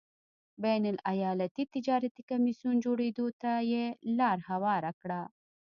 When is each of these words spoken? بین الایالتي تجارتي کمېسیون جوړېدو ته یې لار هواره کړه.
بین 0.63 0.83
الایالتي 0.91 1.63
تجارتي 1.73 2.21
کمېسیون 2.29 2.75
جوړېدو 2.85 3.27
ته 3.41 3.51
یې 3.71 3.85
لار 4.19 4.37
هواره 4.49 4.91
کړه. 5.01 5.21